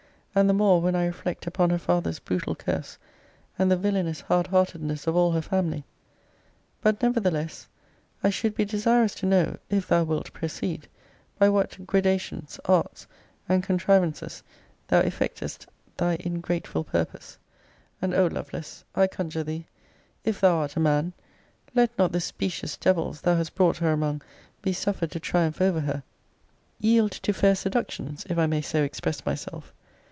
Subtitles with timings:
[0.33, 2.97] And the more, when I reflect upon her father's brutal curse,
[3.59, 5.83] and the villainous hard heartedness of all her family.
[6.79, 7.67] But, nevertheless,
[8.23, 10.87] I should be desirous to know (if thou wilt proceed)
[11.37, 13.07] by what gradations, arts,
[13.49, 14.41] and contrivances
[14.87, 15.65] thou effectest
[15.97, 17.37] thy ingrateful purpose.
[18.01, 19.65] And, O Lovelace, I conjure thee,
[20.23, 21.11] if thou art a man,
[21.75, 24.21] let not the specious devils thou has brought her among
[24.61, 26.03] be suffered to triumph over her;
[26.79, 29.73] yield to fair seductions, if I may so express myself!